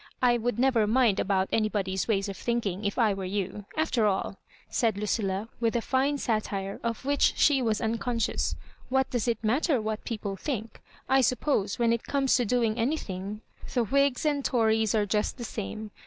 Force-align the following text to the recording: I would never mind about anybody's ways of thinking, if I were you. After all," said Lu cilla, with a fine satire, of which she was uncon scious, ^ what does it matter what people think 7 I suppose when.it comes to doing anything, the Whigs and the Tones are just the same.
I 0.19 0.39
would 0.39 0.57
never 0.57 0.87
mind 0.87 1.19
about 1.19 1.47
anybody's 1.51 2.07
ways 2.07 2.27
of 2.27 2.35
thinking, 2.35 2.85
if 2.85 2.97
I 2.97 3.13
were 3.13 3.23
you. 3.23 3.65
After 3.77 4.07
all," 4.07 4.39
said 4.67 4.97
Lu 4.97 5.05
cilla, 5.05 5.47
with 5.59 5.75
a 5.75 5.79
fine 5.83 6.17
satire, 6.17 6.79
of 6.81 7.05
which 7.05 7.33
she 7.37 7.61
was 7.61 7.79
uncon 7.79 8.15
scious, 8.17 8.55
^ 8.55 8.55
what 8.89 9.11
does 9.11 9.27
it 9.27 9.43
matter 9.43 9.79
what 9.79 10.03
people 10.03 10.35
think 10.35 10.81
7 11.05 11.05
I 11.07 11.21
suppose 11.21 11.77
when.it 11.77 12.05
comes 12.05 12.35
to 12.37 12.45
doing 12.45 12.79
anything, 12.79 13.41
the 13.71 13.83
Whigs 13.83 14.25
and 14.25 14.43
the 14.43 14.49
Tones 14.49 14.95
are 14.95 15.05
just 15.05 15.37
the 15.37 15.43
same. 15.43 15.91